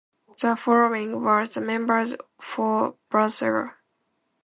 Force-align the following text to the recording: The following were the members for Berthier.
The 0.41 0.55
following 0.55 1.21
were 1.21 1.45
the 1.45 1.61
members 1.61 2.15
for 2.39 2.95
Berthier. 3.11 3.75